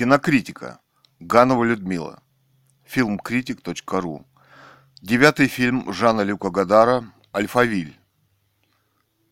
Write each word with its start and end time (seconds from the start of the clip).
Кинокритика. 0.00 0.80
Ганова 1.18 1.62
Людмила. 1.62 2.22
Фильмкритик.ру. 2.86 4.26
Девятый 5.02 5.46
фильм 5.46 5.92
Жана 5.92 6.22
Люка 6.22 6.48
Гадара 6.48 7.12
«Альфавиль». 7.34 8.00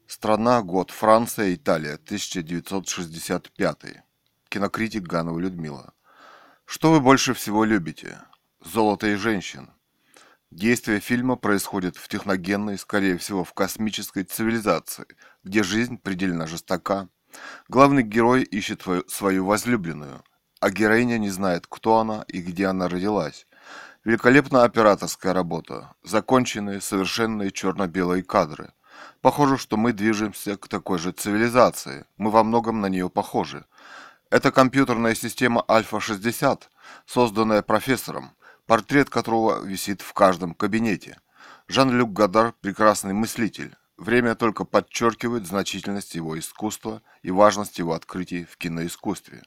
Страна, 0.06 0.60
год, 0.60 0.90
Франция, 0.90 1.54
Италия, 1.54 1.94
1965. 1.94 4.04
Кинокритик 4.50 5.04
Ганова 5.04 5.38
Людмила. 5.38 5.94
Что 6.66 6.92
вы 6.92 7.00
больше 7.00 7.32
всего 7.32 7.64
любите? 7.64 8.18
Золото 8.62 9.06
и 9.06 9.14
женщин. 9.14 9.70
Действие 10.50 11.00
фильма 11.00 11.36
происходит 11.36 11.96
в 11.96 12.08
техногенной, 12.08 12.76
скорее 12.76 13.16
всего, 13.16 13.42
в 13.42 13.54
космической 13.54 14.24
цивилизации, 14.24 15.06
где 15.42 15.62
жизнь 15.62 15.96
предельно 15.96 16.46
жестока. 16.46 17.08
Главный 17.68 18.02
герой 18.02 18.42
ищет 18.42 18.84
свою 19.08 19.46
возлюбленную, 19.46 20.22
а 20.60 20.70
героиня 20.70 21.18
не 21.18 21.30
знает, 21.30 21.66
кто 21.68 21.98
она 21.98 22.24
и 22.28 22.40
где 22.40 22.66
она 22.66 22.88
родилась. 22.88 23.46
Великолепная 24.04 24.62
операторская 24.62 25.32
работа, 25.32 25.92
законченные, 26.02 26.80
совершенные 26.80 27.50
черно-белые 27.50 28.22
кадры. 28.22 28.72
Похоже, 29.20 29.58
что 29.58 29.76
мы 29.76 29.92
движемся 29.92 30.56
к 30.56 30.68
такой 30.68 30.98
же 30.98 31.12
цивилизации, 31.12 32.04
мы 32.16 32.30
во 32.30 32.44
многом 32.44 32.80
на 32.80 32.86
нее 32.86 33.10
похожи. 33.10 33.64
Это 34.30 34.52
компьютерная 34.52 35.14
система 35.14 35.64
Альфа-60, 35.68 36.62
созданная 37.06 37.62
профессором, 37.62 38.32
портрет 38.66 39.10
которого 39.10 39.64
висит 39.64 40.02
в 40.02 40.12
каждом 40.12 40.54
кабинете. 40.54 41.18
Жан-Люк 41.66 42.12
Гадар– 42.12 42.52
прекрасный 42.60 43.14
мыслитель. 43.14 43.74
Время 43.96 44.34
только 44.34 44.64
подчеркивает 44.64 45.46
значительность 45.46 46.14
его 46.14 46.38
искусства 46.38 47.02
и 47.22 47.30
важность 47.30 47.78
его 47.78 47.94
открытий 47.94 48.44
в 48.44 48.56
киноискусстве. 48.56 49.42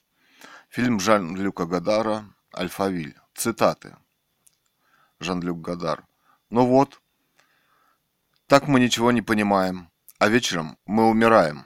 Фильм 0.71 1.02
Жан-Люка 1.02 1.65
Гадара 1.65 2.34
«Альфавиль». 2.57 3.20
Цитаты. 3.34 3.98
Жан-Люк 5.20 5.59
Гадар. 5.59 6.07
Ну 6.49 6.65
вот, 6.65 7.01
так 8.48 8.70
мы 8.70 8.79
ничего 8.79 9.12
не 9.12 9.21
понимаем, 9.21 9.91
а 10.18 10.29
вечером 10.29 10.77
мы 10.85 11.09
умираем. 11.09 11.65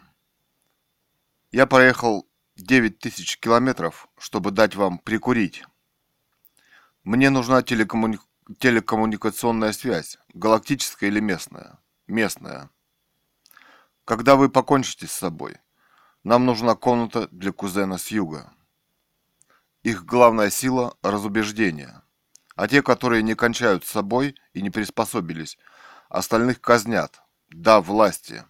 Я 1.52 1.67
проехал 1.67 2.27
9 2.55 2.97
тысяч 2.97 3.38
километров, 3.38 4.07
чтобы 4.17 4.49
дать 4.49 4.75
вам 4.75 4.97
прикурить. 4.97 5.63
Мне 7.03 7.30
нужна 7.30 7.61
телекоммуни... 7.61 8.17
телекоммуникационная 8.58 9.73
связь, 9.73 10.17
галактическая 10.33 11.11
или 11.11 11.19
местная? 11.19 11.77
Местная. 12.08 12.71
Когда 14.03 14.35
вы 14.35 14.49
покончите 14.49 15.05
с 15.05 15.11
собой, 15.11 15.58
нам 16.23 16.47
нужна 16.47 16.73
комната 16.73 17.27
для 17.27 17.52
кузена 17.52 17.99
с 17.99 18.08
юга. 18.08 18.52
Их 19.86 20.03
главная 20.03 20.50
сила– 20.50 20.97
разубеждение. 21.03 22.02
А 22.55 22.67
те, 22.67 22.81
которые 22.81 23.22
не 23.22 23.36
кончают 23.36 23.86
с 23.86 23.92
собой 23.92 24.36
и 24.53 24.64
не 24.64 24.72
приспособились, 24.72 25.59
остальных 26.09 26.59
казнят. 26.59 27.22
Да, 27.50 27.81
власти. 27.81 28.44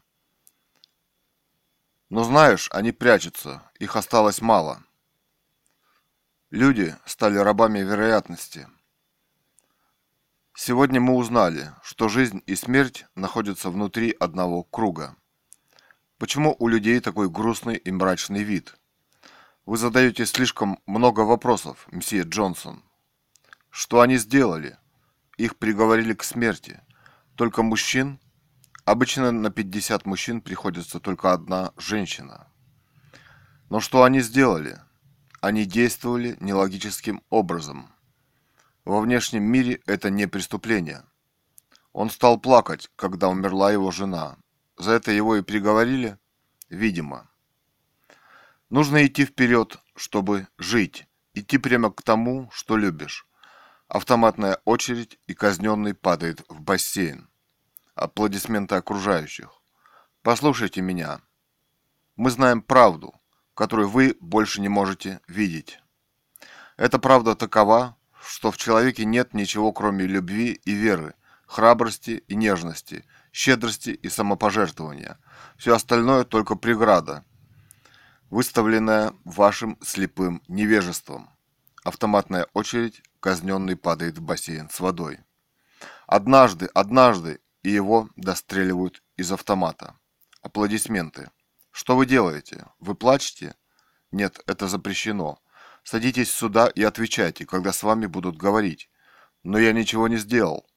Но 2.07 2.23
знаешь, 2.23 2.69
они 2.71 2.93
прячутся, 2.93 3.69
их 3.79 3.97
осталось 3.97 4.39
мало. 4.39 4.81
Люди 6.51 6.95
стали 7.05 7.37
рабами 7.37 7.79
вероятности. 7.79 8.69
Сегодня 10.53 11.01
мы 11.01 11.15
узнали, 11.15 11.73
что 11.83 12.07
жизнь 12.07 12.43
и 12.45 12.55
смерть 12.55 13.07
находятся 13.13 13.69
внутри 13.69 14.15
одного 14.21 14.63
круга. 14.63 15.17
Почему 16.17 16.55
у 16.59 16.69
людей 16.69 17.01
такой 17.01 17.29
грустный 17.29 17.75
и 17.75 17.91
мрачный 17.91 18.43
вид? 18.43 18.77
Вы 19.65 19.77
задаете 19.77 20.27
слишком 20.27 20.79
много 20.85 21.21
вопросов, 21.21 21.87
мсье 21.91 22.21
Джонсон. 22.21 22.83
Что 23.71 24.01
они 24.01 24.17
сделали? 24.17 24.77
Их 25.37 25.57
приговорили 25.57 26.13
к 26.13 26.23
смерти. 26.23 26.81
Только 27.35 27.63
мужчин? 27.63 28.19
Обычно 28.85 29.31
на 29.31 29.49
50 29.49 30.05
мужчин 30.05 30.41
приходится 30.41 30.99
только 30.99 31.33
одна 31.33 31.73
женщина. 31.77 32.47
Но 33.71 33.79
что 33.79 34.03
они 34.03 34.19
сделали? 34.19 34.79
Они 35.41 35.65
действовали 35.65 36.37
нелогическим 36.39 37.23
образом. 37.31 37.89
Во 38.83 39.01
внешнем 39.01 39.43
мире 39.43 39.81
это 39.87 40.11
не 40.11 40.27
преступление. 40.27 41.03
Он 41.91 42.11
стал 42.11 42.39
плакать, 42.39 42.91
когда 42.95 43.29
умерла 43.29 43.71
его 43.71 43.89
жена. 43.89 44.37
За 44.77 44.91
это 44.91 45.09
его 45.09 45.37
и 45.37 45.41
приговорили? 45.41 46.19
Видимо. 46.69 47.31
Нужно 48.75 49.05
идти 49.05 49.23
вперед, 49.23 49.79
чтобы 49.95 50.49
жить. 50.57 51.07
Идти 51.33 51.57
прямо 51.57 51.93
к 51.93 52.01
тому, 52.01 52.49
что 52.51 52.75
любишь. 52.75 53.25
Автоматная 53.87 54.59
очередь, 54.65 55.17
и 55.27 55.33
казненный 55.33 55.93
падает 55.93 56.43
в 56.49 56.59
бассейн. 56.59 57.29
Аплодисменты 57.95 58.75
окружающих. 58.75 59.61
Послушайте 60.23 60.81
меня. 60.81 61.21
Мы 62.17 62.29
знаем 62.29 62.61
правду 62.61 63.15
которую 63.53 63.87
вы 63.87 64.17
больше 64.19 64.59
не 64.59 64.67
можете 64.67 65.21
видеть. 65.29 65.79
Эта 66.75 66.99
правда 66.99 67.33
такова, 67.33 67.95
что 68.21 68.51
в 68.51 68.57
человеке 68.57 69.05
нет 69.05 69.33
ничего, 69.33 69.71
кроме 69.71 70.05
любви 70.05 70.59
и 70.65 70.73
веры, 70.73 71.13
храбрости 71.47 72.25
и 72.27 72.35
нежности, 72.35 73.05
щедрости 73.31 73.91
и 73.91 74.09
самопожертвования. 74.09 75.17
Все 75.55 75.73
остальное 75.73 76.25
только 76.25 76.55
преграда, 76.55 77.23
выставленная 78.35 79.13
вашим 79.23 79.77
слепым 79.81 80.43
невежеством. 80.49 81.29
Автоматная 81.85 82.47
очередь, 82.53 83.01
казненный 83.21 83.77
падает 83.77 84.17
в 84.17 84.21
бассейн 84.21 84.69
с 84.69 84.81
водой. 84.81 85.19
Однажды, 86.05 86.65
однажды, 86.73 87.39
и 87.63 87.69
его 87.69 88.09
достреливают 88.17 89.01
из 89.15 89.31
автомата. 89.31 89.97
Аплодисменты. 90.41 91.31
Что 91.71 91.95
вы 91.95 92.05
делаете? 92.05 92.65
Вы 92.79 92.93
плачете? 92.93 93.55
Нет, 94.11 94.41
это 94.47 94.67
запрещено. 94.67 95.39
Садитесь 95.85 96.29
сюда 96.29 96.67
и 96.67 96.83
отвечайте, 96.83 97.45
когда 97.45 97.71
с 97.71 97.83
вами 97.83 98.05
будут 98.05 98.35
говорить. 98.35 98.89
Но 99.43 99.57
я 99.57 99.71
ничего 99.71 100.09
не 100.09 100.17
сделал. 100.17 100.67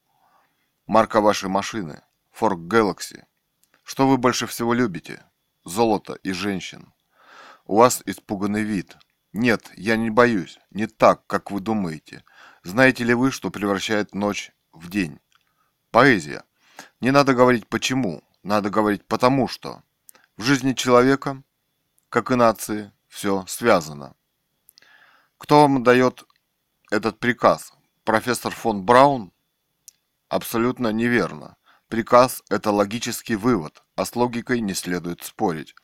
Марка 0.87 1.21
вашей 1.21 1.49
машины. 1.49 2.03
Ford 2.39 2.69
Galaxy. 2.69 3.25
Что 3.83 4.07
вы 4.07 4.17
больше 4.17 4.47
всего 4.47 4.75
любите? 4.75 5.25
Золото 5.65 6.13
и 6.23 6.31
женщин. 6.31 6.93
У 7.69 7.77
вас 7.77 8.03
испуганный 8.07 8.63
вид. 8.63 8.97
Нет, 9.35 9.71
я 9.77 9.97
не 9.97 10.09
боюсь. 10.09 10.59
Не 10.71 10.87
так, 10.87 11.27
как 11.27 11.51
вы 11.51 11.61
думаете. 11.61 12.25
Знаете 12.63 13.05
ли 13.05 13.13
вы, 13.13 13.31
что 13.31 13.51
превращает 13.51 14.15
ночь 14.15 14.53
в 14.73 14.89
день? 14.89 15.21
Поэзия. 15.91 16.45
Не 17.03 17.11
надо 17.11 17.35
говорить 17.35 17.69
почему. 17.69 18.23
Надо 18.43 18.71
говорить 18.71 19.07
потому 19.07 19.49
что. 19.49 19.83
В 20.39 20.43
жизни 20.45 20.73
человека, 20.73 21.43
как 22.09 22.31
и 22.31 22.37
нации, 22.37 22.91
все 23.07 23.45
связано. 23.47 24.15
Кто 25.37 25.61
вам 25.61 25.83
дает 25.83 26.25
этот 26.91 27.19
приказ? 27.19 27.75
Профессор 28.03 28.55
фон 28.55 28.83
Браун? 28.83 29.31
Абсолютно 30.31 30.91
неверно. 30.91 31.59
Приказ– 31.89 32.43
это 32.49 32.71
логический 32.71 33.37
вывод, 33.37 33.83
а 33.95 34.07
с 34.07 34.17
логикой 34.17 34.63
не 34.63 34.73
следует 34.73 35.23
спорить. 35.23 35.75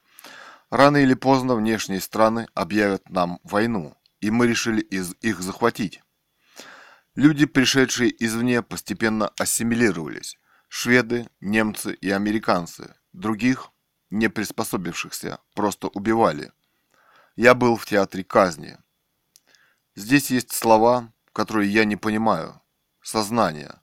Рано 0.75 0.97
или 0.97 1.15
поздно 1.15 1.55
внешние 1.55 2.01
страны 2.01 2.49
объявят 2.53 3.09
нам 3.09 3.39
войну, 3.45 3.97
и 4.21 4.33
мы 4.33 4.49
решили 4.49 4.81
из 4.81 5.15
их 5.21 5.41
захватить. 5.41 6.03
Люди, 7.15 7.47
пришедшие 7.47 8.13
извне, 8.19 8.61
постепенно 8.61 9.29
ассимилировались. 9.39 10.37
Шведы, 10.67 11.29
немцы 11.41 11.95
и 11.95 12.11
американцы. 12.11 12.93
Других 13.13 13.71
не 14.11 14.29
приспособившихся, 14.29 15.39
просто 15.55 15.87
убивали. 15.87 16.51
Я 17.37 17.55
был 17.55 17.77
в 17.77 17.87
театре 17.87 18.25
казни. 18.25 18.77
Здесь 19.95 20.33
есть 20.33 20.51
слова, 20.51 21.13
которые 21.33 21.73
я 21.73 21.85
не 21.85 21.95
понимаю. 21.95 22.61
Сознание. 23.01 23.81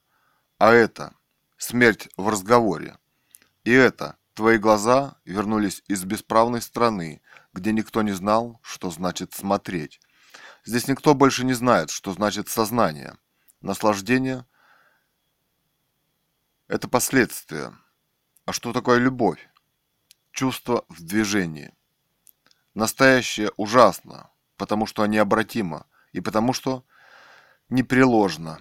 А 0.58 0.74
это 0.74 1.14
смерть 1.56 2.10
в 2.18 2.28
разговоре. 2.28 2.98
И 3.64 3.70
это 3.70 4.18
твои 4.34 4.58
глаза 4.58 5.16
вернулись 5.24 5.82
из 5.88 6.04
бесправной 6.04 6.62
страны, 6.62 7.22
где 7.52 7.72
никто 7.72 8.02
не 8.02 8.12
знал, 8.12 8.60
что 8.62 8.90
значит 8.90 9.34
смотреть. 9.34 10.00
Здесь 10.64 10.88
никто 10.88 11.14
больше 11.14 11.44
не 11.44 11.54
знает, 11.54 11.90
что 11.90 12.12
значит 12.12 12.48
сознание. 12.48 13.16
Наслаждение– 13.60 14.46
это 16.68 16.88
последствия. 16.88 17.72
А 18.44 18.52
что 18.52 18.72
такое 18.72 18.98
любовь? 18.98 19.48
чувство 20.32 20.84
в 20.88 21.02
движении. 21.02 21.72
Настоящее 22.74 23.52
ужасно, 23.56 24.30
потому 24.56 24.86
что 24.86 25.06
необратимо 25.06 25.86
и 26.12 26.20
потому 26.20 26.52
что 26.52 26.84
непреложно. 27.68 28.58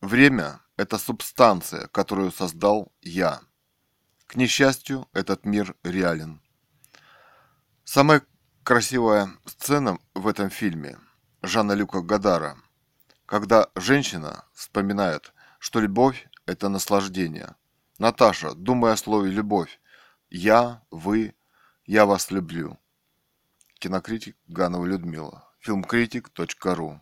Время– 0.00 0.60
это 0.76 0.98
субстанция, 0.98 1.88
которую 1.88 2.30
создал 2.30 2.92
я. 3.02 3.40
К 4.26 4.34
несчастью, 4.34 5.08
этот 5.12 5.44
мир 5.44 5.76
реален. 5.84 6.40
Самая 7.84 8.22
красивая 8.64 9.30
сцена 9.44 9.98
в 10.14 10.26
этом 10.26 10.50
фильме 10.50 10.98
Жана 11.42 11.72
Люка 11.72 12.00
Гадара. 12.00 12.58
Когда 13.24 13.68
женщина 13.76 14.44
вспоминает, 14.52 15.32
что 15.60 15.80
любовь– 15.80 16.28
это 16.46 16.68
наслаждение. 16.68 17.54
Наташа, 17.98 18.54
думая 18.54 18.94
о 18.94 18.96
слове 18.96 19.30
«любовь», 19.30 19.80
я, 20.28 20.82
вы, 20.90 21.34
я 21.86 22.04
вас 22.04 22.32
люблю. 22.32 22.78
Кинокритик 23.78 24.36
Ганова 24.48 24.84
Людмила. 24.84 25.48
Фильмкритик.ру 25.60 27.00